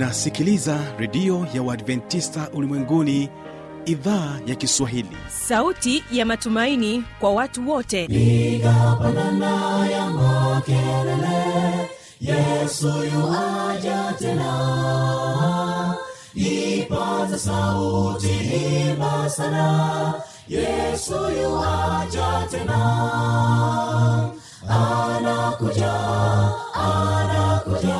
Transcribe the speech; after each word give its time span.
unasikiliza 0.00 0.78
redio 0.98 1.46
ya 1.54 1.62
uadventista 1.62 2.50
ulimwenguni 2.54 3.28
idhaa 3.84 4.38
ya 4.46 4.54
kiswahili. 4.54 5.16
Sauti 5.28 6.04
ya 6.12 6.26
matumaini 6.26 7.04
kwa 7.18 7.32
watu 7.32 7.70
wote. 7.70 8.06
Nigapandana 8.06 9.86
ya 9.90 10.10
makelele 10.10 11.90
yesu 12.20 12.86
yuaja 12.88 14.14
tena. 14.18 15.94
Ipaza 16.34 17.38
sauti 17.38 18.28
imba 18.90 19.30
sana 19.30 20.14
yesu 20.48 21.14
yuaja 21.14 22.46
tena. 22.50 22.80
Anakuja 24.68 25.92
anakuja 26.74 27.99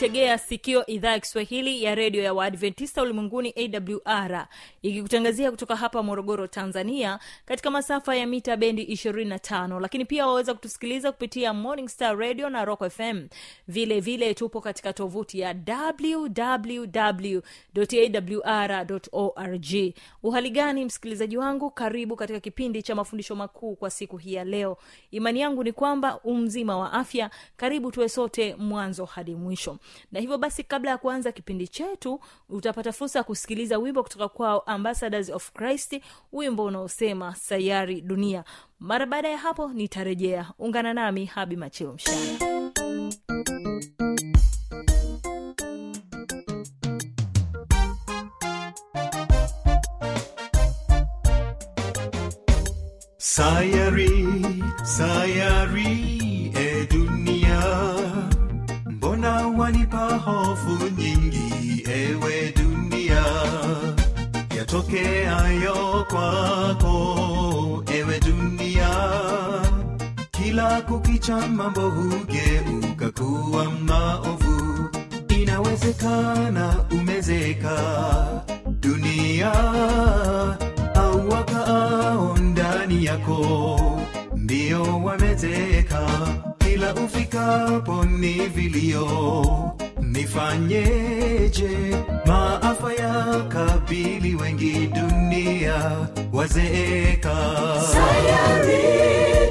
unaitegea 0.00 0.38
sikio 0.38 0.86
idhaa 0.86 1.10
ya 1.10 1.20
kiswahili 1.20 1.82
ya 1.82 1.94
redio 1.94 2.22
ya 2.22 2.34
waadventista 2.34 3.02
ulimwenguni 3.02 3.54
awr 3.56 4.46
ikikutangazia 4.82 5.50
kutoka 5.50 5.76
hapa 5.76 6.02
morogoro 6.02 6.46
tanzania 6.46 7.18
katika 7.44 7.70
masafa 7.70 8.16
ya 8.16 8.26
mita 8.26 8.56
bendi 8.56 8.84
25 8.84 9.80
lakini 9.80 10.04
pia 10.04 10.26
waweza 10.26 10.54
kutusikiliza 10.54 11.12
kupitia 11.12 11.54
morning 11.54 11.88
star 11.88 12.16
radio 12.18 12.50
na 12.50 12.64
rock 12.64 12.88
fm 12.90 13.28
vile 13.68 14.00
vile 14.00 14.34
tupo 14.34 14.60
katika 14.60 14.92
tovuti 14.92 15.40
ya 15.40 15.54
wwwawr 17.74 18.86
org. 19.12 19.94
Uhali 20.22 20.50
gani 20.50 20.84
msikilizaji 20.84 21.36
wangu? 21.36 21.70
Karibu 21.70 22.16
katika 22.16 22.40
kipindi 22.40 22.82
cha 22.82 22.94
mafundisho 22.94 23.36
makuu 23.36 23.74
kwa 23.76 23.90
siku 23.90 24.16
hii 24.16 24.34
ya 24.34 24.44
leo. 24.44 24.76
Imani 25.10 25.40
yangu 25.40 25.64
ni 25.64 25.72
kwamba 25.72 26.20
umzima 26.20 26.76
wa 26.78 26.92
afya. 26.92 27.30
Karibu 27.56 27.92
tuwe 27.92 28.08
sote 28.08 28.54
mwanzo 28.54 29.04
hadi 29.04 29.34
mwisho 29.34 29.78
na 30.12 30.20
hivyo 30.20 30.38
basi 30.38 30.64
kabla 30.64 30.90
ya 30.90 30.98
kuanza 30.98 31.32
kipindi 31.32 31.68
chetu 31.68 32.20
utapata 32.48 32.92
fursa 32.92 33.18
ya 33.18 33.22
kusikiliza 33.22 33.78
wimbo 33.78 34.02
kutoka 34.02 34.28
kwao 34.28 34.60
ambassadors 34.60 35.30
of 35.30 35.52
christ 35.52 36.00
wimbo 36.32 36.64
unaosema 36.64 37.34
sayari 37.34 38.00
dunia. 38.00 38.44
Mara 38.80 39.06
baada 39.06 39.28
ya 39.28 39.38
hapo 39.38 39.68
nitarejea. 39.68 40.52
Ungana 40.58 40.94
nami 40.94 41.24
habi 41.24 41.56
macheo 41.56 41.92
mshana 41.92 42.50
sayari 53.18 54.10
sayari 54.84 56.29
nyingi 61.00 61.82
ewe 61.94 62.52
dunia. 62.56 63.24
Yatokeayo 64.56 66.06
kwako 66.10 66.94
ewe 67.94 68.20
dunia. 68.20 68.90
Kila 70.30 70.80
kukicha 70.80 71.36
mambo 71.48 71.90
hugeuka 71.90 73.10
kuwa 73.10 73.64
maovu. 73.64 74.88
Inawezekana 75.28 76.76
umezeka. 76.90 77.76
Dunia 78.80 79.52
au 80.94 81.28
wakaao 81.28 82.36
ndani 82.38 83.04
yako 83.04 83.80
ndio 84.36 84.82
wamezeka. 85.04 86.06
Kila 86.58 86.94
ufikapo 86.94 88.04
ni 88.04 88.32
vilio 88.32 89.69
nifanyeje? 90.20 91.70
Maafa 92.26 92.92
ya 92.92 93.42
kabili 93.48 94.34
wengi 94.34 94.86
dunia 94.86 95.96
wazeeka. 96.32 97.36
Sayari 97.92 98.82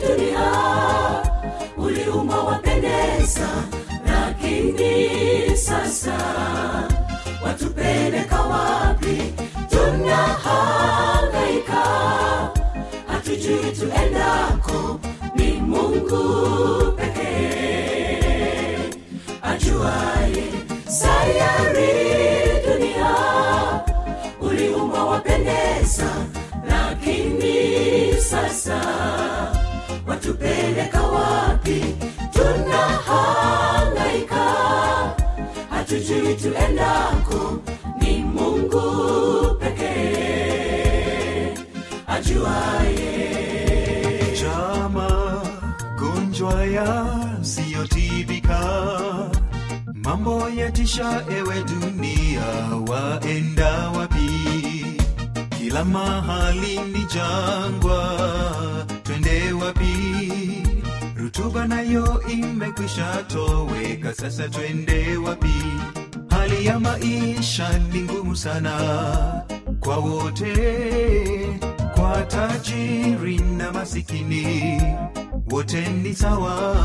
dunia 0.07 0.51
uliumba 1.77 2.39
wapendeza 2.43 3.49
lakini 4.05 5.09
sasa 5.57 6.17
watupeleka 7.45 8.41
wapi? 8.41 9.33
Tunahangaika 9.69 11.83
hatujui 13.07 13.71
tuendako 13.79 14.99
ni 15.35 15.51
mungu 15.51 16.91
pekee. 16.91 18.19
Ajuaye 19.41 20.18
sayari 21.09 21.93
dunia. 22.65 23.13
Uliumba 24.41 25.03
wapendeza 25.05 26.09
lakini 26.69 28.13
sasa 28.21 28.81
watupeleka 30.07 31.01
wapi? 31.01 31.95
Tunahangaika. 32.33 34.45
Hatujui 35.69 36.33
tuendako 36.35 37.57
ni 38.01 38.17
mungu 38.17 39.55
pekee. 39.59 41.53
Ajuaye. 42.07 43.19
Chama 44.41 45.41
gonjwa 45.99 46.65
yasiyotibika 46.65 47.18
mambo 50.19 50.49
yatisha 50.49 51.23
ewe 51.37 51.63
dunia 51.63 52.41
waenda 52.87 53.89
wapi? 53.89 54.29
Kila 55.57 55.85
mahali 55.85 56.79
ni 56.79 57.05
jangwa 57.13 58.19
twende 59.03 59.51
wapi? 59.51 60.63
Rutuba 61.15 61.67
nayo 61.67 62.21
imekwisha 62.29 63.23
toweka 63.27 64.13
sasa 64.13 64.49
twende 64.49 65.17
wapi? 65.17 65.63
Hali 66.29 66.65
ya 66.65 66.79
maisha 66.79 67.79
ni 67.93 68.01
ngumu 68.01 68.35
sana 68.35 68.75
kwa 69.79 69.97
wote 69.97 70.53
kwa 71.95 72.21
tajiri 72.21 73.37
na 73.37 73.71
masikini. 73.71 74.81
Wote 75.51 75.89
ni 75.89 76.15
sawa 76.15 76.75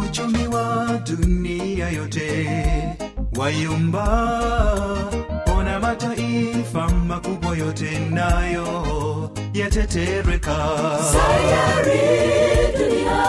uchumi 0.00 0.46
wa 0.48 1.00
dunia 1.06 1.57
yote. 1.86 2.48
Wayumba 3.36 4.04
ona 5.58 5.80
mataifa 5.80 6.88
makubwa 6.88 7.56
yote 7.56 7.98
nayo 8.10 9.30
yatetereka. 9.54 10.56
Sayari 11.12 11.98
dunia 12.78 13.24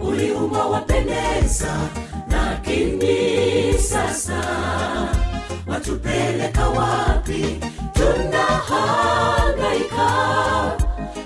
uliumba 0.00 0.66
wapendeza 0.66 1.76
lakini 2.30 3.78
sasa. 3.78 4.40
Watupeleka 5.66 6.68
wapi? 6.68 7.60
Tunahangaika. 7.92 10.10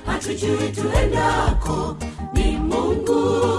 Hatujui 0.07 0.69
tuendako 0.69 1.97
ni 2.33 2.57
mungu 2.59 3.54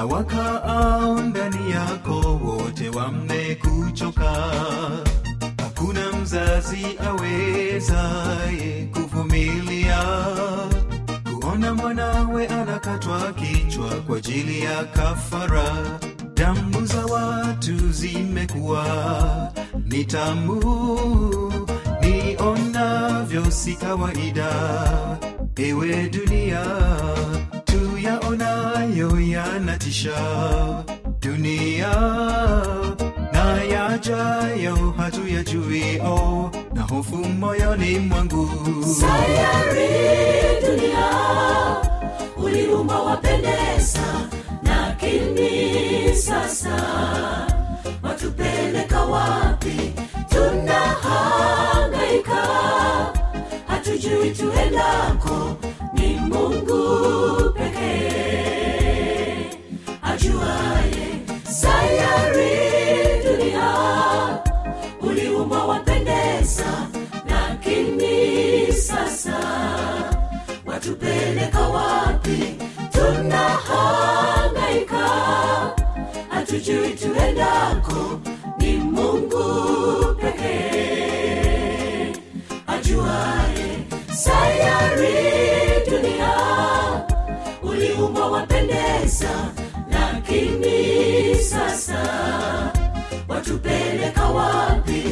na 0.00 0.06
wakaao 0.06 1.20
ndani 1.22 1.70
yako 1.70 2.40
wote 2.44 2.88
wamekuchoka. 2.88 4.30
Hakuna 5.56 6.12
mzazi 6.22 6.86
awezaye 7.08 8.88
kuvumilia. 8.94 10.02
Kuona 11.40 11.74
mwanawe 11.74 12.46
anakatwa 12.46 13.32
kichwa 13.32 13.88
kwa 14.06 14.16
ajili 14.16 14.60
ya 14.62 14.84
kafara. 14.84 15.64
Damu 16.34 16.86
za 16.86 17.06
watu 17.06 17.92
zimekuwa 17.92 18.86
ni 19.86 20.04
tamu. 20.04 20.62
Nionavyo 22.00 23.50
si 23.50 23.74
kawaida. 23.74 24.50
Ewe 25.56 26.08
dunia 26.08 26.60
tuyaonayo 28.36 29.20
yanatisha. 29.20 30.84
Dunia 31.20 31.90
na 33.32 33.62
yajayo 33.62 34.94
hatuyajui 34.96 36.00
oh, 36.00 36.50
na 36.74 36.82
hofu 36.82 37.16
moyoni 37.16 37.98
mwangu. 37.98 38.50
Sayari 39.00 39.88
dunia 40.66 41.10
uliumba 42.44 43.02
wapendeza 43.02 44.02
lakini 44.62 46.16
sasa 46.16 46.76
watupeleka 48.02 49.00
wapi? 49.02 49.92
Tunahangaika 50.28 52.42
hatujui 53.66 54.30
tuendako 54.30 55.56
ni 55.94 56.16
mungu 56.16 57.39
hatujui 76.70 76.94
tuendako 76.94 78.20
ni 78.58 78.76
mungu 78.76 80.14
pekee. 80.20 82.12
Ajuaye 82.66 83.78
sayari 84.14 85.14
dunia. 85.90 86.32
Uliumba 87.62 88.26
wapendeza 88.26 89.30
lakini 89.90 91.34
sasa 91.34 92.02
watupeleka 93.28 94.24
wapi? 94.28 95.02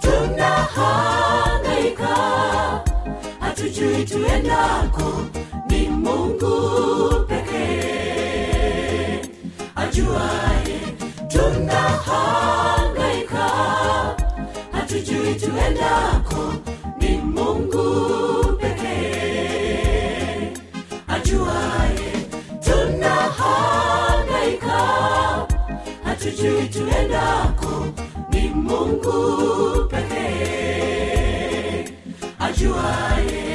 Tunahangaika. 0.00 2.16
Hatujui 3.40 4.04
tuendako 4.04 5.12
ni 5.70 5.88
mungu 5.88 6.56
pekee. 7.28 9.20
Ajuaye 9.76 10.80
tuendako 26.96 27.86
ni 28.32 28.48
mungu 28.48 29.84
pekee 29.88 31.84
ajuaye. 32.38 33.46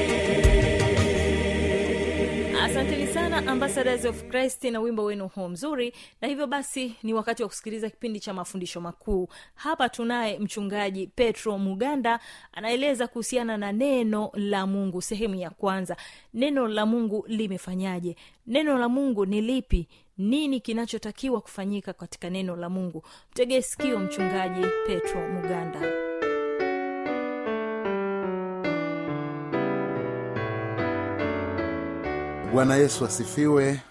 Asanteni 2.62 3.08
sana 3.08 3.52
ambassadors 3.52 4.06
of 4.06 4.24
christ 4.30 4.64
na 4.64 4.80
wimbo 4.80 5.04
wenu 5.04 5.28
huo 5.28 5.50
mzuri. 5.50 5.94
Na 6.22 6.28
hivyo 6.28 6.48
basi 6.48 6.96
ni 7.04 7.14
wakati 7.14 7.44
wa 7.44 7.50
kusikiliza 7.50 7.90
kipindi 7.90 8.20
cha 8.20 8.34
mafundisho 8.34 8.82
makuu. 8.82 9.28
Hapa 9.56 9.90
tunaye 9.90 10.40
mchungaji 10.40 11.08
petro 11.08 11.58
muganda 11.58 12.20
anaeleza 12.54 13.08
kuhusiana 13.08 13.58
na 13.58 13.72
neno 13.72 14.32
la 14.34 14.68
mungu 14.68 15.02
sehemu 15.02 15.36
ya 15.36 15.50
kwanza. 15.50 15.96
Neno 16.34 16.68
la 16.68 16.86
mungu 16.86 17.26
limefanyaje? 17.28 18.16
Neno 18.48 18.78
la 18.78 18.90
mungu 18.90 19.26
ni 19.26 19.42
lipi 19.42 19.88
nini 20.18 20.60
kinachotakiwa 20.60 21.42
kufanyika 21.42 21.94
katika 21.94 22.30
neno 22.30 22.56
la 22.56 22.70
mungu. 22.70 23.04
Mtegee 23.32 23.62
sikio 23.62 24.00
mchungaji 24.00 24.66
petro 24.88 25.28
muganda. 25.30 26.12
Bwana 32.54 32.76
yesu 32.76 33.06
asifiwe 33.06 33.82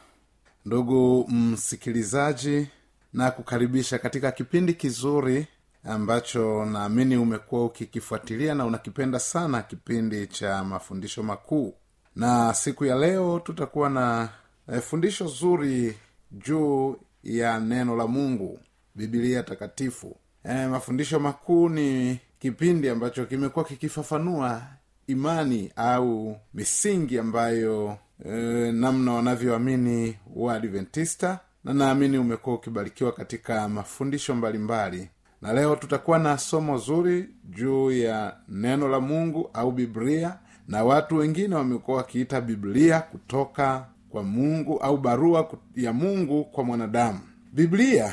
ndugu 0.64 1.28
msikilizaji 1.28 2.68
na 3.12 3.30
kukaribisha 3.30 3.98
katika 3.98 4.32
kipindi 4.32 4.74
kizuri 4.74 5.46
ambacho 5.84 6.64
naamini 6.64 7.16
umekuwa 7.16 7.64
ukikifuatilia 7.64 8.54
na 8.54 8.64
unakipenda 8.66 9.18
sana 9.18 9.62
kipindi 9.62 10.26
cha 10.26 10.64
mafundisho 10.64 11.22
makuu. 11.22 11.74
Na 12.16 12.54
siku 12.54 12.84
ya 12.84 12.96
leo 12.96 13.38
tutakuwa 13.40 13.90
na 13.90 14.28
eh, 14.72 14.80
fundisho 14.82 15.26
zuri 15.26 15.96
juu 16.32 16.96
ya 17.22 17.60
neno 17.60 17.96
la 17.96 18.06
mungu 18.06 18.58
bibilia 18.94 19.42
takatifu. 19.42 20.16
E, 20.44 20.66
mafundisho 20.66 21.20
makuu 21.20 21.68
ni 21.68 22.18
kipindi 22.38 22.88
ambacho 22.88 23.24
kimekuwa 23.26 23.64
kikifafanua 23.64 24.62
imani 25.06 25.72
au 25.76 26.36
misingi 26.54 27.18
ambayo 27.18 27.98
e, 28.24 28.30
namna 28.72 29.12
wanavyoamini 29.12 30.16
waadventista 30.36 31.38
na 31.64 31.74
naamini 31.74 32.18
umekuwa 32.18 32.56
ukibarikiwa 32.56 33.12
katika 33.12 33.68
mafundisho 33.68 34.34
mbalimbali. 34.34 35.08
Na 35.42 35.52
leo 35.52 35.76
tutakuwa 35.76 36.18
na 36.18 36.38
somo 36.38 36.78
zuri 36.78 37.28
juu 37.44 37.90
ya 37.92 38.36
neno 38.48 38.88
la 38.88 39.00
mungu 39.00 39.50
au 39.52 39.72
biblia 39.72 40.38
na 40.68 40.84
watu 40.84 41.16
wengine 41.16 41.54
wamekuwa 41.54 41.96
wakiita 41.96 42.40
biblia 42.40 43.00
kutoka 43.00 43.86
kwa 44.10 44.22
mungu 44.22 44.78
au 44.78 44.96
barua 44.96 45.50
ya 45.76 45.92
mungu 45.92 46.44
kwa 46.44 46.64
mwanadamu. 46.64 47.18
Biblia 47.52 48.12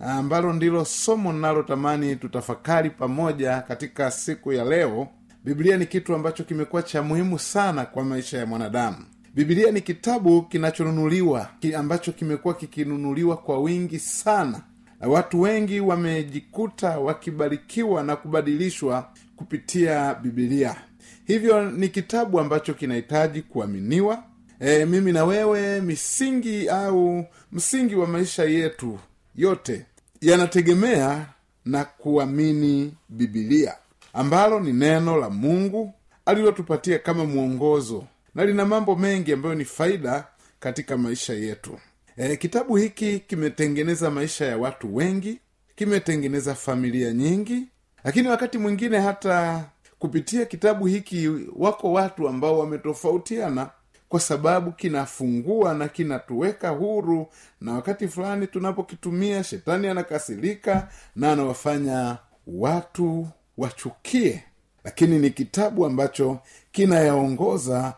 ambalo 0.00 0.52
ndilo 0.52 0.84
somo 0.84 1.32
linalotamani 1.32 2.16
tutafakari 2.16 2.90
pamoja 2.90 3.60
katika 3.60 4.10
siku 4.10 4.52
ya 4.52 4.64
leo 4.64 5.08
biblia 5.44 5.76
ni 5.76 5.86
kitu 5.86 6.14
ambacho 6.14 6.44
kimekuwa 6.44 6.82
cha 6.82 7.02
muhimu 7.02 7.38
sana 7.38 7.84
kwa 7.86 8.04
maisha 8.04 8.38
ya 8.38 8.46
mwanadamu. 8.46 8.96
Biblia 9.34 9.70
ni 9.70 9.80
kitabu 9.80 10.42
kinachonunuliwa 10.42 11.48
ki 11.60 11.74
ambacho 11.74 12.12
kimekuwa 12.12 12.54
kikinunuliwa 12.54 13.36
kwa 13.36 13.58
wingi 13.60 13.98
sana. 13.98 14.60
Na 15.00 15.08
watu 15.08 15.40
wengi 15.40 15.80
wamejikuta 15.80 16.98
wakibarikiwa 16.98 18.02
na 18.02 18.16
kubadilishwa 18.16 19.08
kupitia 19.36 20.14
bibilia 20.14 20.76
hivyo 21.24 21.70
ni 21.70 21.88
kitabu 21.88 22.40
ambacho 22.40 22.74
kinahitaji 22.74 23.42
kuaminiwa 23.42 24.22
e, 24.66 24.84
mimi 24.86 25.12
na 25.12 25.24
wewe 25.24 25.80
misingi 25.80 26.68
au 26.68 27.24
msingi 27.52 27.94
wa 27.94 28.06
maisha 28.06 28.44
yetu 28.44 28.98
yote 29.34 29.86
yanategemea 30.20 31.26
na 31.64 31.84
kuamini 31.84 32.94
bibilia 33.08 33.74
ambalo 34.12 34.60
ni 34.60 34.72
neno 34.72 35.16
la 35.16 35.30
mungu 35.30 35.94
alilotupatia 36.26 36.98
kama 36.98 37.24
mwongozo 37.24 38.04
na 38.34 38.44
lina 38.44 38.64
mambo 38.64 38.96
mengi 38.96 39.32
ambayo 39.32 39.54
ni 39.54 39.64
faida 39.64 40.24
katika 40.60 40.96
maisha 40.96 41.32
yetu. 41.34 41.78
E, 42.16 42.36
kitabu 42.36 42.76
hiki 42.76 43.18
kimetengeneza 43.20 44.10
maisha 44.10 44.46
ya 44.46 44.58
watu 44.58 44.96
wengi 44.96 45.38
kimetengeneza 45.76 46.54
familia 46.54 47.12
nyingi 47.12 47.62
lakini 48.04 48.28
wakati 48.28 48.58
mwingine 48.58 48.98
hata 48.98 49.64
kupitia 49.98 50.44
kitabu 50.44 50.86
hiki 50.86 51.30
wako 51.56 51.92
watu 51.92 52.28
ambao 52.28 52.58
wametofautiana 52.58 53.70
kwa 54.14 54.20
sababu 54.20 54.72
kinafungua 54.72 55.74
na 55.74 55.88
kinatuweka 55.88 56.68
huru 56.68 57.26
na 57.60 57.72
wakati 57.72 58.08
fulani 58.08 58.46
tunapokitumia 58.46 59.44
shetani 59.44 59.86
anakasirika 59.88 60.88
na 61.16 61.32
anawafanya 61.32 62.16
watu 62.46 63.28
wachukie. 63.58 64.44
Lakini 64.84 65.18
ni 65.18 65.30
kitabu 65.30 65.86
ambacho 65.86 66.38
kinayaongoza 66.72 67.94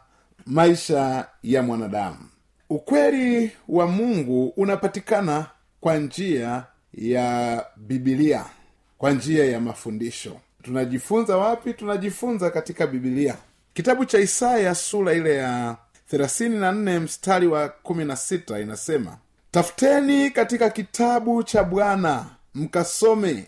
maisha 0.47 1.27
ya 1.43 1.63
mwanadamu. 1.63 2.19
Ukweli 2.71 3.51
wa 3.69 3.87
mungu 3.87 4.47
unapatikana 4.57 5.47
kwa 5.81 5.97
njia 5.97 6.65
ya 6.95 7.65
bibilia 7.77 8.45
kwa 8.99 9.11
njia 9.13 9.45
ya 9.45 9.61
mafundisho. 9.61 10.37
Tunajifunza 10.63 11.37
wapi? 11.37 11.75
Tunajifunza 11.75 12.51
katika 12.51 12.87
bibilia 12.87 13.37
kitabu 13.77 14.05
cha 14.05 14.19
isaya 14.19 14.75
sura 14.75 15.13
ile 15.13 15.35
ya 15.35 15.77
34 16.13 17.01
mstari 17.01 17.47
wa 17.47 17.69
16 17.85 18.63
inasema 18.63 19.17
tafuteni 19.51 20.31
katika 20.31 20.71
kitabu 20.71 21.43
cha 21.43 21.65
bwana 21.65 22.27
mkasome. 22.55 23.47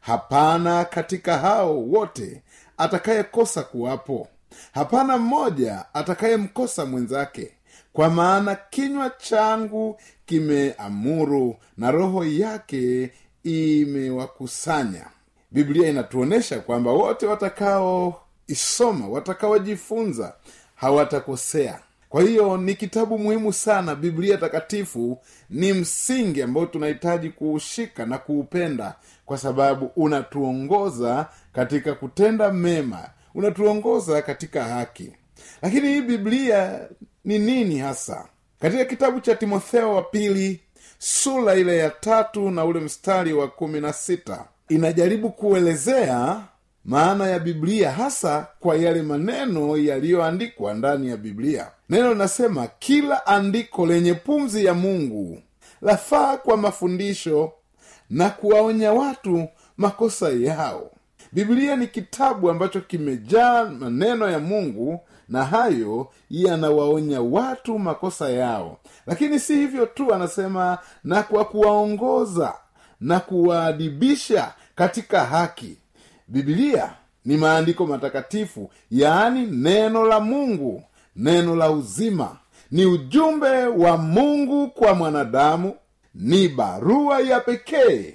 Hapana 0.00 0.84
katika 0.84 1.38
hao 1.38 1.80
wote 1.82 2.42
atakayekosa 2.76 3.62
kuwapo. 3.62 4.28
Hapana 4.74 5.18
mmoja 5.18 5.84
atakayemkosa 5.94 6.86
mwenzake. 6.86 7.52
Kwa 7.92 8.10
maana 8.10 8.54
kinywa 8.54 9.10
changu 9.10 10.00
kimeamuru 10.26 11.56
na 11.76 11.90
roho 11.90 12.24
yake 12.24 13.10
imewakusanya. 13.44 15.06
Biblia 15.50 15.88
inatuonyesha 15.88 16.60
kwamba 16.60 16.90
wote 16.90 17.26
watakaoisoma 17.26 19.08
watakaojifunza 19.08 20.34
hawatakosea 20.74 21.80
kwa 22.08 22.22
hiyo 22.22 22.56
ni 22.56 22.74
kitabu 22.74 23.18
muhimu 23.18 23.52
sana 23.52 23.94
biblia 23.94 24.36
takatifu 24.38 25.18
ni 25.50 25.72
msingi 25.72 26.42
ambao 26.42 26.66
tunahitaji 26.66 27.30
kuushika 27.30 28.06
na 28.06 28.18
kuupenda 28.18 28.94
kwa 29.26 29.38
sababu 29.38 29.90
unatuongoza 29.96 31.26
katika 31.52 31.94
kutenda 31.94 32.52
mema 32.52 33.10
unatuongoza 33.34 34.22
katika 34.22 34.64
haki. 34.64 35.12
Lakini 35.62 35.88
hii 35.88 36.00
biblia 36.02 36.80
ni 37.24 37.38
nini 37.38 37.78
hasa? 37.78 38.28
Katika 38.60 38.84
kitabu 38.84 39.20
cha 39.20 39.34
timotheo 39.34 39.94
wa 39.94 40.02
pili 40.02 40.60
sura 40.98 41.54
ile 41.54 41.76
ya 41.78 41.90
tatu 41.90 42.50
na 42.50 42.64
ule 42.64 42.80
mstari 42.80 43.32
wa 43.32 43.48
kumi 43.48 43.80
na 43.80 43.92
sita 43.92 44.44
inajaribu 44.68 45.30
kuelezea 45.30 46.40
maana 46.88 47.26
ya 47.26 47.38
biblia 47.38 47.90
hasa 47.92 48.46
kwa 48.60 48.76
yale 48.76 49.02
maneno 49.02 49.76
yaliyoandikwa 49.76 50.74
ndani 50.74 51.08
ya 51.08 51.16
biblia. 51.16 51.70
Neno 51.90 52.12
linasema 52.12 52.66
kila 52.78 53.26
andiko 53.26 53.86
lenye 53.86 54.14
pumzi 54.14 54.64
ya 54.64 54.74
mungu 54.74 55.42
lafaa 55.82 56.36
kwa 56.36 56.56
mafundisho 56.56 57.52
na 58.10 58.30
kuwaonya 58.30 58.92
watu 58.92 59.48
makosa 59.76 60.28
yao. 60.28 60.90
Biblia 61.32 61.76
ni 61.76 61.86
kitabu 61.86 62.50
ambacho 62.50 62.80
kimejaa 62.80 63.64
maneno 63.64 64.30
ya 64.30 64.38
mungu 64.38 65.00
na 65.28 65.44
hayo 65.44 66.08
yanawaonya 66.30 67.20
watu 67.20 67.78
makosa 67.78 68.30
yao. 68.30 68.78
Lakini 69.06 69.40
si 69.40 69.54
hivyo 69.54 69.86
tu 69.86 70.14
anasema 70.14 70.78
na 71.04 71.22
kwa 71.22 71.44
kuwaongoza 71.44 72.54
na 73.00 73.20
kuwaadibisha 73.20 74.52
katika 74.74 75.24
haki 75.24 75.76
bibilia 76.28 76.92
ni 77.24 77.36
maandiko 77.36 77.86
matakatifu 77.86 78.70
yaani 78.90 79.46
neno 79.46 80.04
la 80.04 80.20
mungu 80.20 80.82
neno 81.16 81.56
la 81.56 81.70
uzima. 81.70 82.36
Ni 82.70 82.86
ujumbe 82.86 83.64
wa 83.66 83.96
mungu 83.96 84.68
kwa 84.68 84.94
mwanadamu 84.94 85.74
ni 86.14 86.48
barua 86.48 87.20
ya 87.20 87.40
pekee 87.40 88.14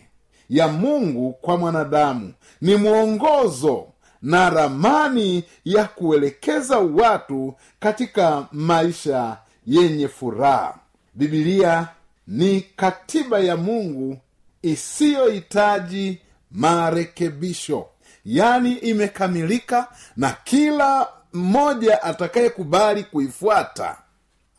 ya 0.49 0.67
mungu 0.67 1.33
kwa 1.41 1.57
mwanadamu 1.57 2.33
ni 2.61 2.75
mwongozo 2.75 3.87
na 4.21 4.49
ramani 4.49 5.43
ya 5.65 5.85
kuelekeza 5.85 6.79
watu 6.79 7.53
katika 7.79 8.47
maisha 8.51 9.37
yenye 9.67 10.07
furaha. 10.07 10.79
Bibilia 11.13 11.87
ni 12.27 12.61
katiba 12.61 13.39
ya 13.39 13.57
mungu 13.57 14.17
isiyohitaji 14.61 16.19
marekebisho 16.51 17.85
yani 18.25 18.71
imekamilika 18.73 19.87
na 20.17 20.35
kila 20.43 21.07
mmoja 21.33 22.03
atakayekubali 22.03 23.03
kuifuata 23.03 23.97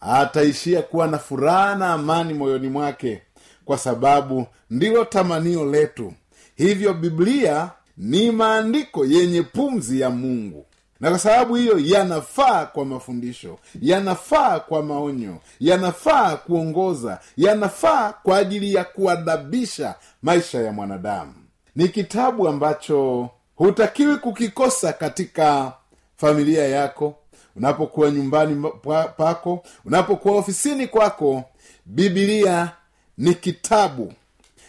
ataishia 0.00 0.83
kuwa 0.83 1.06
na 1.06 1.18
furaha 1.18 1.75
na 1.75 1.92
amani 1.92 2.35
moyoni 2.35 2.68
mwake 2.68 3.23
kwa 3.64 3.78
sababu 3.78 4.47
ndilo 4.71 5.04
tamanio 5.04 5.64
letu. 5.71 6.12
Hivyo 6.56 6.94
biblia 6.94 7.71
ni 7.97 8.30
maandiko 8.30 9.04
yenye 9.06 9.42
pumzi 9.42 10.00
ya 10.00 10.11
mungu 10.11 10.66
na 11.00 11.11
kwa 11.11 11.18
sababu 11.18 11.54
hiyo 11.54 11.78
yanafaa 11.78 12.66
kwa 12.66 12.85
mafundisho 12.85 13.59
yanafaa 13.80 14.61
kwa 14.61 14.83
maonyo 14.83 15.38
yanafaa 15.61 16.37
kuongoza 16.37 17.21
yanafaa 17.37 18.12
kwa 18.12 18.38
ajili 18.38 18.75
ya 18.75 18.85
kuadabisha 18.85 19.94
maisha 20.23 20.61
ya 20.62 20.73
mwanadamu. 20.73 21.35
Ni 21.76 21.88
kitabu 21.88 22.49
ambacho 22.49 23.30
hutakiwi 23.56 24.16
kukikosa 24.16 24.92
katika 24.92 25.73
familia 26.16 26.68
yako 26.68 27.14
unapokuwa 27.56 28.11
nyumbani 28.11 28.70
pako 29.16 29.62
unapokuwa 29.84 30.37
ofisini 30.37 30.87
kwako 30.87 31.44
bibilia 31.87 32.73
ni 33.18 33.34
kitabu 33.34 34.12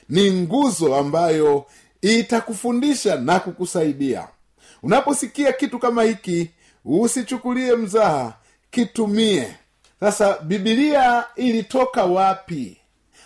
ni 0.10 0.32
nguzo 0.32 0.96
ambayo 0.96 1.65
itakufundisha 2.01 3.15
na 3.15 3.39
kukusaidia. 3.39 4.27
Unaposikia 4.84 5.54
kitu 5.54 5.80
kama 5.80 6.04
hiki 6.04 6.50
usichukulie 6.86 7.75
mzaha 7.75 8.34
kitumie. 8.72 9.56
Sasa 10.00 10.38
bibilia 10.39 11.24
ilitoka 11.36 12.04
wapi? 12.06 12.77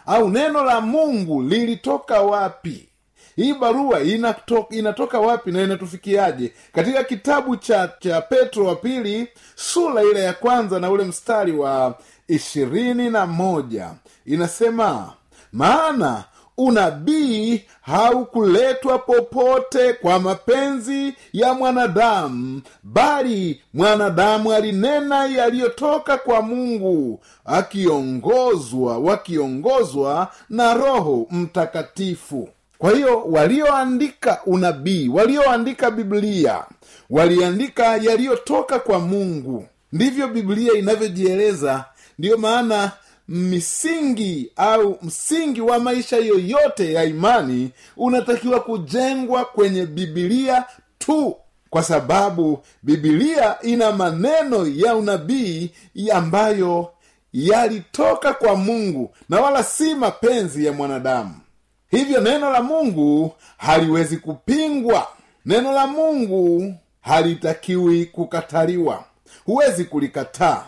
Au 0.05 0.29
neno 0.29 0.63
la 0.63 0.81
mungu 0.81 1.41
lilitoka 1.43 2.21
wapi 2.21 2.88
hii 3.39 3.53
barua 3.53 4.01
inatoka, 4.01 4.75
inatoka 4.75 5.19
wapi 5.19 5.51
na 5.51 5.61
inatufikiaje? 5.63 6.53
Katika 6.73 7.03
kitabu 7.03 7.55
cha 7.55 7.91
cha 7.99 8.21
petro 8.21 8.65
wa 8.65 8.75
pili 8.75 9.27
sura 9.55 10.03
ile 10.03 10.19
ya 10.23 10.33
kwanza 10.33 10.79
na 10.79 10.89
ule 10.91 11.03
mstari 11.03 11.51
wa 11.51 11.95
ishirini 12.27 13.09
na 13.09 13.25
moja 13.25 13.89
inasema 14.25 15.13
maana 15.53 16.23
unabii 16.57 17.63
haukuletwa 17.81 18.99
popote 18.99 19.93
kwa 19.93 20.19
mapenzi 20.19 21.13
ya 21.33 21.53
mwanadamu 21.53 22.61
bali 22.83 23.61
mwanadamu 23.73 24.53
alinena 24.53 25.25
yaliyotoka 25.25 26.17
kwa 26.17 26.41
mungu 26.41 27.19
akiongozwa 27.45 28.97
wakiongozwa 28.97 30.27
na 30.49 30.73
roho 30.73 31.27
mtakatifu 31.31 32.49
kwa 32.79 32.91
hiyo 32.91 33.23
walioandika 33.23 34.41
unabii 34.45 35.07
walioandika 35.07 35.91
biblia 35.91 36.63
waliandika 37.09 37.83
yaliyotoka 37.97 38.79
kwa 38.79 38.99
mungu. 38.99 39.67
Ndivyo 39.93 40.27
biblia 40.27 40.73
inavyojieleza. 40.73 41.85
Ndiyo 42.19 42.37
maana 42.37 42.91
misingi 43.27 44.51
au 44.55 44.97
msingi 45.01 45.61
wa 45.61 45.79
maisha 45.79 46.17
yoyote 46.17 46.93
ya 46.93 47.03
imani 47.03 47.71
unatakiwa 47.97 48.59
kujengwa 48.59 49.45
kwenye 49.45 49.85
bibilia 49.85 50.63
tu 50.99 51.35
kwa 51.69 51.83
sababu 51.83 52.63
bibilia 52.83 53.61
ina 53.61 53.91
maneno 53.91 54.67
ya 54.75 54.95
unabii 54.95 55.71
ambayo 56.13 56.91
yalitoka 57.33 58.33
kwa 58.33 58.55
mungu 58.55 59.15
na 59.29 59.41
wala 59.41 59.63
si 59.63 59.95
mapenzi 59.95 60.65
ya 60.65 60.71
mwanadamu 60.73 61.35
hivyo 61.91 62.21
neno 62.21 62.49
la 62.49 62.61
mungu 62.63 63.31
haliwezi 63.57 64.17
kupingwa. 64.17 65.07
Neno 65.45 65.71
la 65.71 65.87
mungu 65.87 66.73
halitakiwi 67.01 68.05
kukataliwa. 68.05 69.03
Huwezi 69.45 69.85
kulikataa 69.85 70.63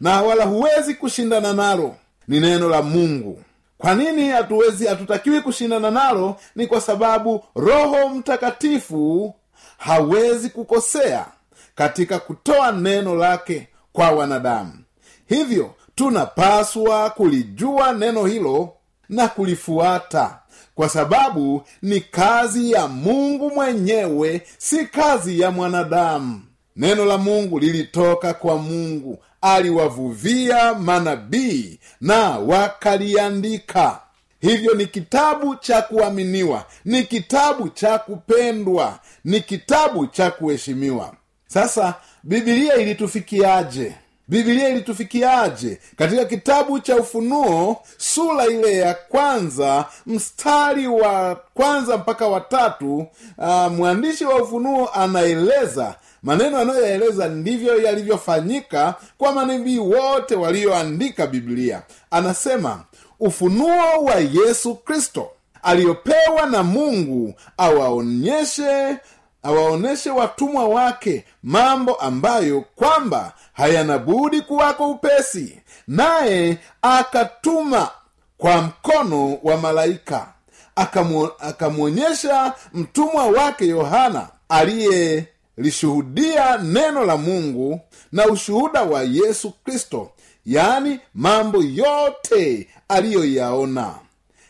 na 0.00 0.22
wala 0.22 0.44
huwezi 0.44 0.94
kushindana 0.94 1.52
nalo. 1.52 1.94
Ni 2.28 2.40
neno 2.40 2.68
la 2.68 2.82
mungu. 2.82 3.42
Kwa 3.78 3.94
nini 3.94 4.28
hatuwezi 4.28 4.86
hatutakiwi 4.86 5.40
kushindana 5.40 5.90
nalo? 5.90 6.36
Ni 6.56 6.66
kwa 6.66 6.80
sababu 6.80 7.44
roho 7.56 8.08
mtakatifu 8.08 9.34
hawezi 9.78 10.50
kukosea 10.50 11.26
katika 11.74 12.18
kutoa 12.18 12.72
neno 12.72 13.14
lake 13.14 13.68
kwa 13.92 14.10
wanadamu. 14.10 14.72
Hivyo 15.28 15.74
tunapaswa 15.94 17.10
kulijua 17.10 17.92
neno 17.92 18.24
hilo 18.26 18.72
na 19.08 19.28
kulifuata 19.28 20.38
kwa 20.82 20.88
sababu 20.88 21.62
ni 21.82 22.00
kazi 22.00 22.72
ya 22.72 22.88
mungu 22.88 23.50
mwenyewe 23.50 24.42
si 24.58 24.86
kazi 24.86 25.40
ya 25.40 25.50
mwanadamu. 25.50 26.42
Neno 26.76 27.04
la 27.04 27.18
mungu 27.18 27.58
lilitoka 27.58 28.34
kwa 28.34 28.58
mungu 28.58 29.18
aliwavuvia 29.40 30.74
manabii 30.74 31.78
na 32.00 32.38
wakaliandika. 32.38 34.00
Hivyo 34.40 34.74
ni 34.74 34.86
kitabu 34.86 35.56
cha 35.56 35.82
kuaminiwa 35.82 36.64
ni 36.84 37.02
kitabu 37.02 37.68
cha 37.68 37.98
kupendwa 37.98 38.98
ni 39.24 39.40
kitabu 39.40 40.06
cha 40.06 40.30
kuheshimiwa. 40.30 41.14
Sasa 41.46 41.94
bibilia 42.22 42.74
ilitufikiaje 42.76 43.94
bibilia 44.28 44.68
ilitufikiaje? 44.68 45.78
Katika 45.96 46.24
kitabu 46.24 46.80
cha 46.80 46.96
ufunuo 46.96 47.76
sura 47.98 48.46
ile 48.46 48.72
ya 48.76 48.94
kwanza 48.94 49.84
mstari 50.06 50.86
wa 50.86 51.40
kwanza 51.54 51.96
mpaka 51.96 52.28
watatu 52.28 53.06
uh, 53.38 53.66
mwandishi 53.72 54.24
wa 54.24 54.42
ufunuo 54.42 54.88
anaeleza 54.88 55.94
maneno 56.22 56.58
anayoyaeleza 56.58 57.28
ndivyo 57.28 57.82
yalivyofanyika 57.82 58.94
kwa 59.18 59.32
manabii 59.32 59.78
wote 59.78 60.34
walioandika 60.34 61.26
bibilia 61.26 61.82
anasema 62.10 62.84
ufunuo 63.20 64.04
wa 64.04 64.14
yesu 64.14 64.74
kristo 64.74 65.30
aliyopewa 65.62 66.46
na 66.50 66.62
mungu 66.62 67.34
awaonyeshe 67.56 68.96
awaonyeshe 69.42 70.10
watumwa 70.10 70.68
wake 70.68 71.24
mambo 71.42 71.94
ambayo 71.94 72.60
kwamba 72.60 73.32
hayana 73.52 73.98
budi 73.98 74.40
kuwako 74.40 74.90
upesi. 74.90 75.58
Naye 75.88 76.58
akatuma 76.82 77.90
kwa 78.38 78.62
mkono 78.62 79.38
wa 79.42 79.56
malaika 79.56 80.28
akamwonyesha 81.40 82.54
mtumwa 82.74 83.26
wake 83.26 83.66
yohana 83.66 84.28
aliyelishuhudia 84.48 86.58
neno 86.58 87.04
la 87.04 87.16
mungu 87.16 87.80
na 88.12 88.26
ushuhuda 88.26 88.82
wa 88.82 89.02
yesu 89.02 89.52
kristo 89.64 90.10
yaani 90.46 91.00
mambo 91.14 91.62
yote 91.62 92.68
aliyoyaona. 92.88 93.94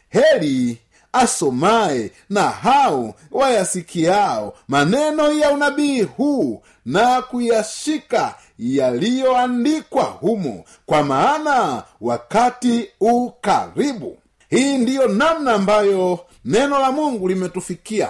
Heri 0.09 0.79
asomaye 1.12 2.11
na 2.31 2.42
hao 2.42 3.14
wayasikiao 3.31 4.54
maneno 4.69 5.33
ya 5.33 5.50
unabii 5.50 6.02
huu 6.02 6.62
na 6.87 7.23
kuyashika 7.23 8.35
yaliyoandikwa 8.59 10.02
humo 10.04 10.64
kwa 10.87 11.02
maana 11.02 11.83
wakati 12.00 12.88
ukaribu 13.00 13.33
karibu. 13.40 14.19
Hii 14.50 14.78
ndiyo 14.78 15.09
namna 15.09 15.52
ambayo 15.52 16.19
neno 16.45 16.78
la 16.81 16.92
mungu 16.92 17.28
limetufikia 17.28 18.09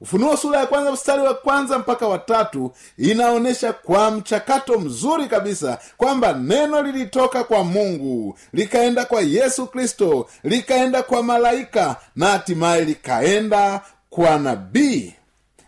ufunuo 0.00 0.36
sura 0.36 0.58
ya 0.60 0.66
kwanza 0.66 0.92
mstari 0.92 1.22
wa 1.22 1.34
kwanza 1.34 1.78
mpaka 1.78 2.08
watatu 2.08 2.72
inaonyesha 2.98 3.72
kwa 3.72 4.10
mchakato 4.10 4.78
mzuri 4.78 5.26
kabisa 5.26 5.78
kwamba 5.96 6.32
neno 6.32 6.82
lilitoka 6.82 7.44
kwa 7.44 7.64
mungu 7.64 8.38
likaenda 8.52 9.04
kwa 9.04 9.20
yesu 9.20 9.66
kristo 9.66 10.28
likaenda 10.44 11.02
kwa 11.02 11.22
malaika 11.22 11.96
na 12.16 12.26
hatimaye 12.26 12.84
likaenda 12.84 13.80
kwa 14.10 14.38
nabii 14.38 15.14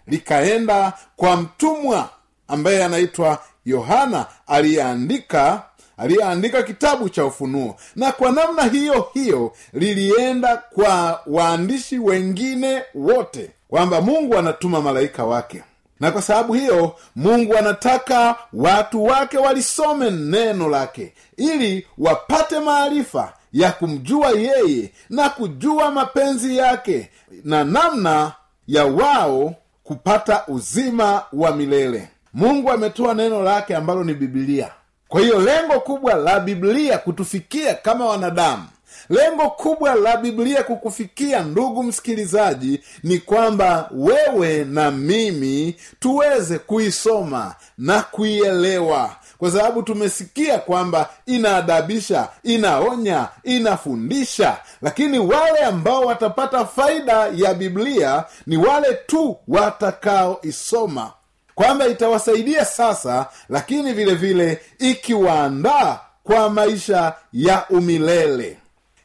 likaenda 0.07 0.93
kwa 1.17 1.37
mtumwa 1.37 2.09
ambaye 2.49 2.85
anaitwa 2.85 3.39
yohana 3.65 4.27
aliyeandika 4.47 5.63
aliyeandika 5.97 6.63
kitabu 6.63 7.09
cha 7.09 7.25
ufunuo. 7.25 7.77
Na 7.97 8.13
kwa 8.13 8.33
namna 8.33 8.63
hiyo 8.63 9.09
hiyo 9.15 9.53
lilienda 9.73 10.57
kwa 10.57 11.21
waandishi 11.27 11.99
wengine 11.99 12.83
wote 12.95 13.51
kwamba 13.71 14.01
mungu 14.01 14.37
anatuma 14.39 14.81
malaika 14.81 15.25
wake. 15.25 15.63
Na 16.01 16.11
kwa 16.11 16.23
sababu 16.23 16.53
hiyo 16.55 16.97
mungu 17.17 17.57
anataka 17.57 18.37
watu 18.53 19.05
wake 19.05 19.39
walisome 19.39 20.11
neno 20.11 20.69
lake 20.69 21.15
ili 21.37 21.87
wapate 21.99 22.59
maarifa 22.61 23.33
ya 23.53 23.73
kumjua 23.73 24.31
yeye 24.31 24.93
na 25.11 25.29
kujua 25.31 25.91
mapenzi 25.91 26.57
yake 26.57 27.11
na 27.45 27.65
namna 27.65 28.33
ya 28.67 28.85
wao 28.85 29.55
kupata 29.85 30.45
uzima 30.49 31.23
wa 31.33 31.57
milele. 31.57 32.09
Mungu 32.35 32.71
ametoa 32.71 33.15
neno 33.15 33.43
lake 33.43 33.77
ambalo 33.77 34.05
ni 34.05 34.15
bibilia 34.15 34.71
kwa 35.09 35.21
hiyo 35.21 35.41
lengo 35.41 35.81
kubwa 35.81 36.15
la 36.15 36.41
biblia 36.41 36.99
kutufikia 36.99 37.75
kama 37.75 38.07
wanadamu 38.07 38.65
lengo 39.11 39.51
kubwa 39.51 39.95
la 39.95 40.17
biblia 40.17 40.63
kukufikia 40.63 41.41
ndugu 41.41 41.83
msikilizaji 41.83 42.81
ni 43.03 43.19
kwamba 43.19 43.91
wewe 43.95 44.65
na 44.65 44.91
mimi 44.91 45.77
tuweze 46.01 46.59
kuisoma 46.59 47.55
na 47.79 48.03
kuielewa. 48.03 49.17
Kwa 49.39 49.51
sababu 49.51 49.83
tumesikia 49.83 50.59
kwamba 50.59 51.11
inaadabisha 51.27 52.29
inaonya 52.43 53.29
inafundisha. 53.45 54.57
Lakini 54.83 55.19
wale 55.19 55.59
ambao 55.59 56.01
watapata 56.01 56.65
faida 56.67 57.29
ya 57.35 57.55
biblia 57.55 58.25
ni 58.47 58.57
wale 58.57 58.95
tu 59.07 59.37
watakaoisoma. 59.49 61.13
Kwamba 61.55 61.87
itawasaidia 61.87 62.65
sasa 62.65 63.27
lakini 63.49 63.93
vile 63.93 64.15
vile 64.15 64.61
ikiwaandaa 64.79 65.99
kwa 66.25 66.51
maisha 66.51 67.15
ya 67.33 67.65
umilele 67.71 68.59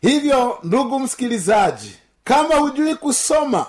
hivyo 0.10 0.60
ndugu 0.64 1.00
msikilizaji 1.00 1.96
kama 2.24 2.56
hujui 2.56 2.96
kusoma 2.96 3.66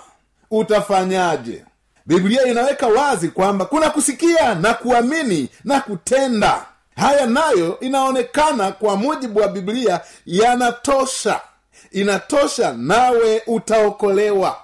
utafanyaje? 0.51 1.65
Biblia 2.07 2.45
inaweka 2.45 2.87
wazi 2.87 3.29
kwamba 3.29 3.65
kuna 3.65 3.91
kusikia 3.91 4.55
na 4.55 4.75
kuamini 4.75 5.49
na 5.65 5.81
kutenda. 5.81 6.67
Haya 6.97 7.27
nayo 7.27 7.81
inaonekana 7.81 8.73
kwa 8.73 8.97
mujibu 8.97 9.41
wa 9.41 9.49
biblia 9.49 10.01
yanatosha. 10.27 11.41
Inatosha 11.93 12.73
nawe 12.73 13.43
utaokolewa 13.47 14.57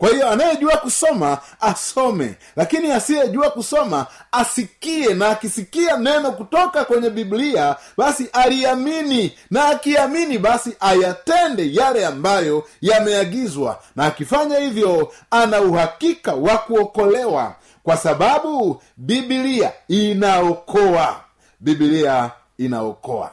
kwa 0.00 0.08
hiyo 0.08 0.30
anayejua 0.30 0.76
kusoma 0.76 1.38
asome. 1.60 2.34
Lakini 2.56 2.92
asiyejua 2.92 3.50
kusoma 3.50 4.06
asikie. 4.32 5.14
Na 5.14 5.28
akisikia 5.28 5.96
neno 5.96 6.32
kutoka 6.32 6.84
kwenye 6.84 7.10
biblia 7.10 7.76
basi 7.96 8.28
aliamini. 8.32 9.38
Na 9.50 9.64
akiamini 9.68 10.38
basi 10.38 10.76
ayatende 10.80 11.74
yale 11.74 12.06
ambayo 12.06 12.64
yameagizwa. 12.80 13.82
Na 13.96 14.04
akifanya 14.04 14.58
hivyo 14.58 15.12
ana 15.30 15.60
uhakika 15.60 16.34
wa 16.34 16.58
kuokolewa. 16.58 17.54
Kwa 17.82 17.96
sababu 17.96 18.82
bibilia 18.96 19.72
inaokoa. 19.88 21.20
Biblia 21.60 22.30
inaokoa 22.58 23.30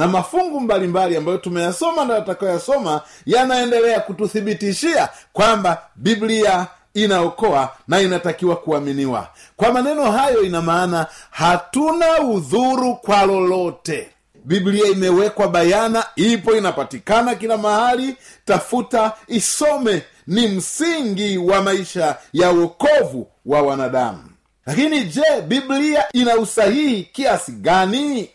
na 0.00 0.08
mafungu 0.08 0.60
mbalimbali 0.60 1.16
ambayo 1.16 1.38
tumeyasoma 1.38 2.04
na 2.04 2.16
atakayoyasoma 2.16 3.00
yanaendelea 3.26 4.00
kututhibitishia 4.00 5.08
kwamba 5.32 5.82
biblia 5.96 6.66
inaokoa 6.94 7.68
na 7.88 8.00
inatakiwa 8.00 8.56
kuaminiwa. 8.56 9.28
Kwa 9.56 9.72
maneno 9.72 10.10
hayo 10.12 10.42
ina 10.42 10.62
maana 10.62 11.06
hatuna 11.30 12.20
udhuru 12.20 12.94
kwa 12.96 13.22
lolote. 13.26 14.08
Biblia 14.44 14.86
imewekwa 14.86 15.48
bayana 15.48 16.04
ipo 16.16 16.56
inapatikana 16.56 17.34
kila 17.34 17.56
mahali. 17.56 18.16
Tafuta 18.44 19.12
isome 19.28 20.02
ni 20.26 20.48
msingi 20.48 21.38
wa 21.38 21.62
maisha 21.62 22.16
ya 22.32 22.50
uokovu 22.52 23.26
wa 23.46 23.62
wanadamu. 23.62 24.22
Lakini 24.66 25.04
je 25.04 25.40
biblia 25.46 26.04
ina 26.12 26.36
usahihi 26.36 27.02
kiasi 27.12 27.52
gani 27.52 28.30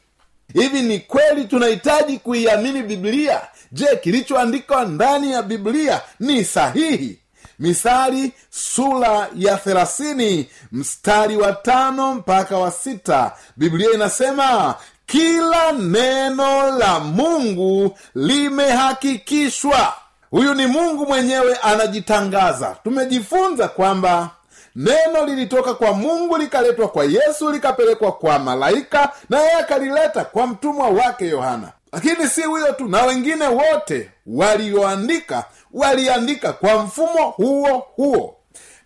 hivi 0.54 0.82
ni 0.82 1.00
kweli 1.00 1.46
tunahitaji 1.46 2.18
kuiamini 2.20 2.84
biblia? 2.84 3.42
Je 3.72 3.96
kilichoandikwa 4.04 4.86
ndani 4.86 5.32
ya 5.32 5.42
biblia 5.44 6.02
ni 6.20 6.44
sahihi? 6.46 7.20
Misali 7.60 8.32
sura 8.50 9.28
ya 9.36 9.58
thelathini 9.58 10.50
mstari 10.72 11.38
wa 11.38 11.54
tano 11.54 12.14
mpaka 12.16 12.58
wa 12.58 12.72
sita. 12.72 13.32
Biblia 13.58 13.92
inasema 13.94 14.76
kila 15.06 15.72
neno 15.72 16.78
la 16.78 17.00
mungu 17.00 17.98
limehakikishwa. 18.16 19.94
Huyu 20.32 20.54
ni 20.54 20.66
mungu 20.68 21.06
mwenyewe 21.06 21.56
anajitangaza. 21.56 22.76
Tumejifunza 22.84 23.68
kwamba 23.68 24.30
neno 24.76 25.26
lilitoka 25.26 25.74
kwa 25.74 25.94
mungu 25.94 26.38
likaletwa 26.38 26.88
kwa 26.88 27.06
yesu 27.06 27.52
likapelekwa 27.52 28.12
kwa 28.12 28.40
malaika 28.40 29.10
na 29.30 29.40
yeye 29.40 29.54
akalileta 29.54 30.26
kwa 30.26 30.48
mtumwa 30.48 30.90
wake 30.90 31.28
yohana. 31.28 31.72
Lakini 31.94 32.28
si 32.30 32.42
huyo 32.42 32.72
tu 32.74 32.88
na 32.88 33.04
wengine 33.04 33.48
wote 33.48 34.12
walioandika 34.28 35.44
waliandika 35.74 36.54
kwa 36.54 36.76
mfumo 36.84 37.30
huo 37.30 37.78
huo. 37.96 38.36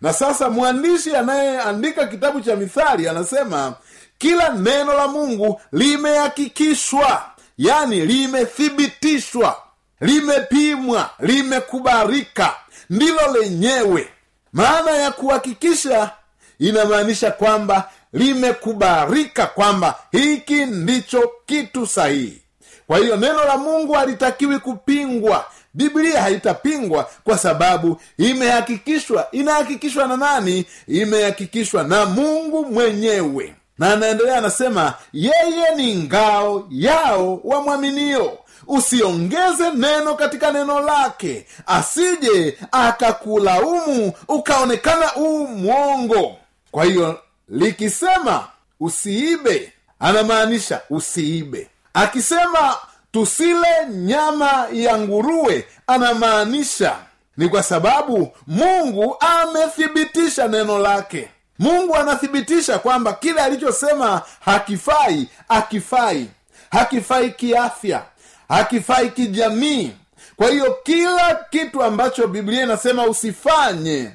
Na 0.00 0.12
sasa 0.12 0.50
mwandishi 0.50 1.16
anayeandika 1.16 2.06
kitabu 2.06 2.40
cha 2.40 2.56
mithali 2.56 3.08
anasema 3.08 3.74
kila 4.18 4.48
neno 4.48 4.92
la 4.94 5.08
mungu 5.08 5.60
limehakikishwa 5.72 7.22
yani 7.58 8.06
limethibitishwa 8.06 9.56
limepimwa 10.00 11.10
limekubalika. 11.20 12.54
Ndilo 12.90 13.20
lenyewe 13.40 14.08
maana 14.52 14.90
ya 14.90 15.10
kuhakikisha 15.10 16.10
inamaanisha 16.58 17.30
kwamba 17.30 17.90
limekubarika 18.12 19.46
kwamba 19.46 19.94
hiki 20.12 20.66
ndicho 20.66 21.30
kitu 21.46 21.86
sahihi. 21.86 22.42
Kwa 22.86 22.98
hiyo 22.98 23.16
neno 23.16 23.44
la 23.44 23.56
mungu 23.58 23.92
halitakiwi 23.92 24.58
kupingwa. 24.58 25.44
Biblia 25.74 26.22
haitapingwa 26.22 27.10
kwa 27.24 27.38
sababu 27.38 28.00
imehakikishwa. 28.18 29.28
Inahakikishwa 29.32 30.06
na 30.06 30.16
nani? 30.16 30.64
Imehakikishwa 30.88 31.82
na 31.82 32.06
mungu 32.06 32.66
mwenyewe. 32.66 33.54
Na 33.78 33.92
anaendelea 33.92 34.38
anasema 34.38 34.94
yeye 35.12 35.74
ni 35.76 35.96
ngao 35.96 36.66
yao 36.70 37.40
wamwaminio 37.44 38.38
usiongeze 38.66 39.70
neno 39.74 40.14
katika 40.14 40.52
neno 40.52 40.80
lake 40.80 41.46
asije 41.66 42.58
akakulaumu 42.72 44.12
ukaonekana 44.28 45.16
uu 45.16 45.46
mwongo 45.46 46.36
kwa 46.70 46.84
hiyo 46.84 47.20
likisema 47.48 48.48
usiibe 48.80 49.72
anamaanisha 50.00 50.80
usiibe. 50.90 51.68
Akisema 51.94 52.76
tusile 53.12 53.68
nyama 53.88 54.66
ya 54.72 54.98
nguruwe 54.98 55.66
anamaanisha 55.86 56.96
ni 57.36 57.48
kwa 57.48 57.62
sababu 57.62 58.32
mungu 58.46 59.16
amethibitisha 59.20 60.48
neno 60.48 60.78
lake. 60.78 61.28
Mungu 61.58 61.96
anathibitisha 61.96 62.78
kwamba 62.78 63.12
kile 63.12 63.40
alichosema 63.40 64.22
hakifai 64.40 65.28
akifai. 65.48 66.26
Hakifai 66.70 67.30
kiafya 67.30 68.02
hakifai 68.50 69.10
kijamii. 69.10 69.92
Kwa 70.36 70.50
hiyo 70.50 70.78
kila 70.82 71.46
kitu 71.50 71.82
ambacho 71.82 72.26
biblia 72.26 72.62
inasema 72.62 73.04
usifanye 73.06 74.10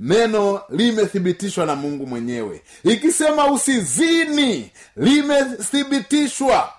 neno 0.00 0.60
limethibitishwa 0.70 1.66
na 1.66 1.76
mungu 1.76 2.06
mwenyewe. 2.06 2.62
Ikisema 2.84 3.46
usizini 3.52 4.70
limethibitishwa. 4.96 6.72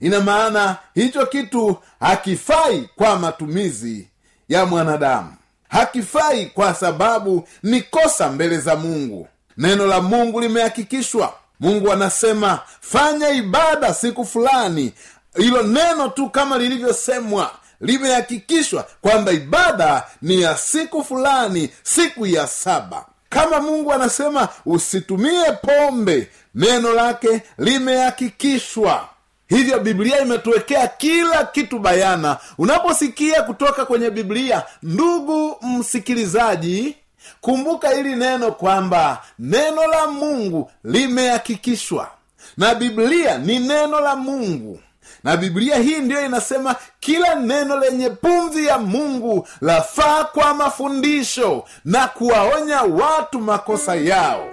Ina 0.00 0.20
maana 0.20 0.76
hicho 0.94 1.26
kitu 1.26 1.76
hakifai 2.00 2.88
kwa 2.96 3.18
matumizi 3.18 4.08
ya 4.48 4.66
mwanadamu. 4.66 5.34
Hakifai 5.68 6.46
kwa 6.46 6.74
sababu 6.74 7.48
ni 7.62 7.82
kosa 7.82 8.28
mbele 8.30 8.58
za 8.58 8.76
mungu. 8.76 9.28
Neno 9.56 9.86
la 9.86 10.00
mungu 10.00 10.40
limehakikishwa. 10.40 11.34
Mungu 11.60 11.92
anasema 11.92 12.60
fanya 12.80 13.28
ibada 13.30 13.94
siku 13.94 14.24
fulani 14.24 14.92
hilo 15.36 15.62
neno 15.62 16.08
tu 16.08 16.30
kama 16.30 16.58
lilivyosemwa 16.58 17.50
limehakikishwa 17.80 18.86
kwamba 19.00 19.32
ibada 19.32 20.04
ni 20.22 20.40
ya 20.42 20.56
siku 20.56 21.04
fulani 21.04 21.70
siku 21.82 22.26
ya 22.26 22.46
saba. 22.46 23.06
Kama 23.28 23.60
mungu 23.60 23.92
anasema 23.92 24.48
usitumie 24.66 25.52
pombe 25.52 26.28
neno 26.54 26.92
lake 26.92 27.42
limehakikishwa. 27.58 29.08
Hivyo 29.48 29.78
biblia 29.80 30.20
imetuwekea 30.20 30.88
kila 30.88 31.44
kitu 31.44 31.78
bayana. 31.78 32.36
Unaposikia 32.58 33.42
kutoka 33.42 33.84
kwenye 33.84 34.10
biblia 34.10 34.62
ndugu 34.82 35.56
msikilizaji 35.62 36.96
kumbuka 37.40 37.88
hili 37.90 38.16
neno 38.16 38.52
kwamba 38.52 39.22
neno 39.38 39.86
la 39.86 40.06
mungu 40.06 40.70
limehakikishwa. 40.84 42.08
Na 42.56 42.74
biblia 42.74 43.38
ni 43.38 43.58
neno 43.58 44.00
la 44.00 44.16
mungu 44.16 44.80
na 45.24 45.36
biblia 45.36 45.76
hii 45.76 45.98
ndiyo 45.98 46.26
inasema 46.26 46.76
kila 47.00 47.34
neno 47.34 47.76
lenye 47.78 48.10
pumzi 48.10 48.66
ya 48.66 48.78
mungu 48.78 49.48
lafaa 49.60 50.24
kwa 50.24 50.54
mafundisho 50.54 51.64
na 51.84 52.08
kuwaonya 52.08 52.82
watu 52.82 53.40
makosa 53.40 53.94
yao. 53.94 54.46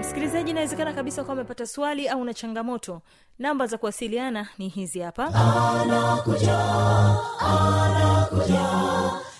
Msikilizaji 0.00 0.50
inawezekana 0.50 0.92
kabisa 0.92 1.22
kuwa 1.24 1.32
amepata 1.32 1.66
swali 1.66 2.08
au 2.08 2.24
na 2.24 2.34
changamoto. 2.34 3.02
Namba 3.38 3.66
za 3.66 3.78
kuwasiliana 3.78 4.48
ni 4.58 4.68
hizi 4.68 5.00
hapa 5.00 5.30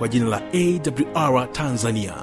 kwa 0.00 0.08
jina 0.08 0.26
la 0.26 0.42
awr 1.14 1.52
tanzania 1.52 2.14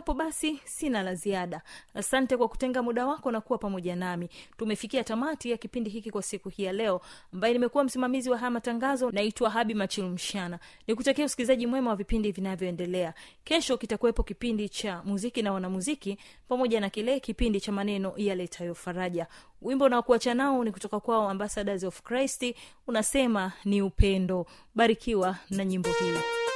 hapo 0.00 0.14
basi 0.14 0.60
sina 0.64 1.02
la 1.02 1.14
ziada. 1.14 1.62
Asante 1.94 2.36
kwa 2.36 2.48
kutenga 2.48 2.82
muda 2.82 3.06
wako 3.06 3.30
na 3.30 3.40
kuwa 3.40 3.58
pamoja 3.58 3.96
nami. 3.96 4.28
Tumefikia 4.56 5.04
tamati 5.04 5.50
ya 5.50 5.56
kipindi 5.56 5.90
hiki 5.90 6.10
kwa 6.10 6.22
siku 6.22 6.48
hii 6.48 6.62
ya 6.62 6.72
leo 6.72 7.00
ambaye 7.34 7.52
nimekuwa 7.54 7.84
msimamizi 7.84 8.30
wa 8.30 8.38
haya 8.38 8.50
matangazo 8.50 9.10
naitwa 9.10 9.50
habi 9.50 9.74
machilumshana 9.74 10.58
nikutakia 10.86 11.24
usikilizaji 11.24 11.66
mwema 11.66 11.90
wa 11.90 11.96
vipindi 11.96 12.32
vinavyoendelea. 12.32 13.14
Kesho 13.44 13.76
kitakuwepo 13.76 14.22
kipindi 14.22 14.68
cha 14.68 15.02
muziki 15.04 15.42
na 15.42 15.52
wanamuziki 15.52 16.18
pamoja 16.48 16.80
na 16.80 16.90
kile 16.90 17.20
kipindi 17.20 17.60
cha 17.60 17.72
maneno 17.72 18.12
yaletayo 18.16 18.74
faraja. 18.74 19.26
Wimbo 19.62 19.84
unaokuacha 19.84 20.34
nao 20.34 20.64
ni 20.64 20.72
kutoka 20.72 21.00
kwao 21.00 21.28
ambassadors 21.30 21.84
of 21.84 22.02
christ 22.02 22.54
unasema 22.86 23.52
ni 23.64 23.82
upendo. 23.82 24.46
Barikiwa 24.74 25.36
na 25.50 25.64
nyimbo 25.64 25.88
hii 25.88 26.49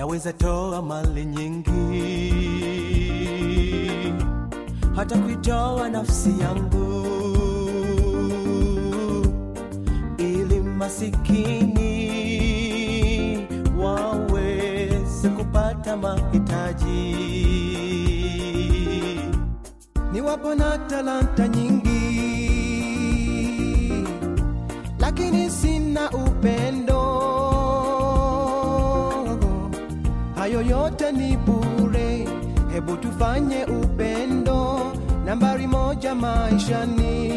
naweza 0.00 0.32
toa 0.32 0.82
mali 0.82 1.24
nyingi. 1.24 1.70
Hata 4.96 5.18
kuitoa 5.18 5.88
nafsi 5.88 6.34
yangu. 6.40 7.06
Ili 10.18 10.60
masikini 10.60 11.88
waweze 13.78 15.28
kupata 15.28 15.96
mahitaji. 15.96 17.16
Niwapo 20.12 20.54
na 20.54 20.78
talanta 20.78 21.48
nyingi 21.48 21.90
lakini 24.98 25.50
sina 25.50 26.10
upendo 26.10 26.99
hayo 30.40 30.62
yote 30.62 31.12
ni 31.12 31.36
bure. 31.36 32.28
Hebu 32.72 32.96
tufanye 32.96 33.64
upendo. 33.64 34.92
Nambari 35.24 35.66
moja 35.66 36.14
maishani. 36.14 37.28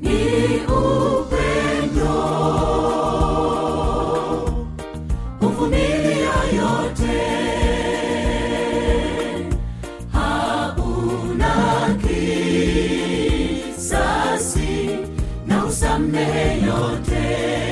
Ni 0.00 0.20
upendo. 0.66 2.14
Uvumilia 5.40 6.36
yote. 6.56 7.22
Hauna 10.12 11.54
kisasi 13.72 14.98
na 15.46 15.64
usamehe 15.66 16.60
yote 16.66 17.71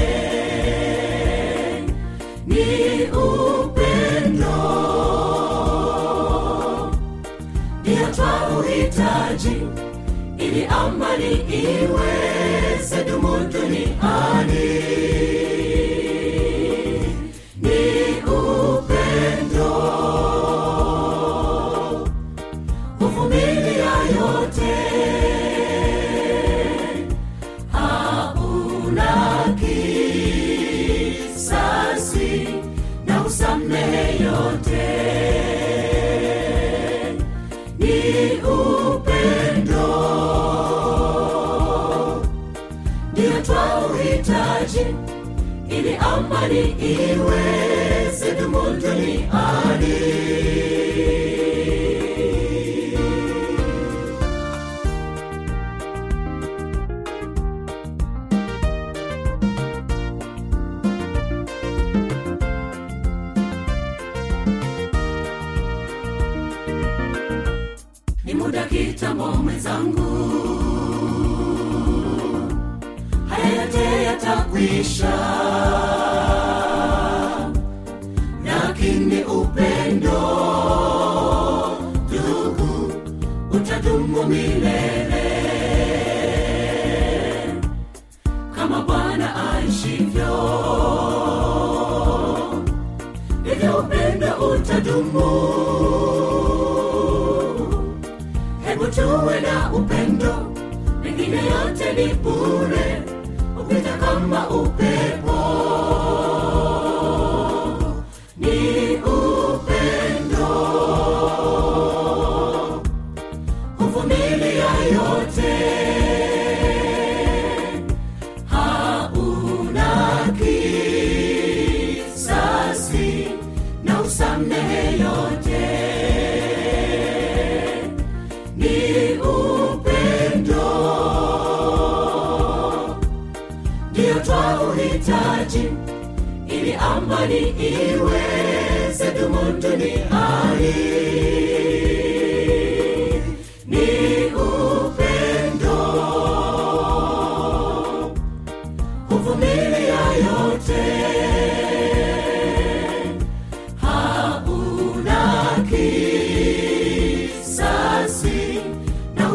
twauhitaji 9.41 9.67
ili 10.39 10.65
amani 10.67 11.33
iweze 11.33 13.05
dumu 13.05 13.39
duniani 13.53 14.71
iweze 46.93 48.29
dumu 48.39 48.63
duniani 48.81 50.00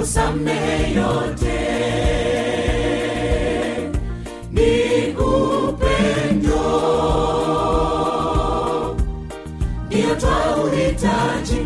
na 0.05 0.11
usamehe 0.11 0.93
yote. 0.93 1.59
Ni 4.51 5.15
upendo 5.17 6.61
ndio 9.87 10.15
twauhitaji 10.15 11.61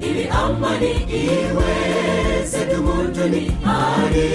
ili 0.00 0.28
amani 0.28 0.90
iweze 1.02 2.64
dumu 2.74 3.02
duniani 3.02 4.32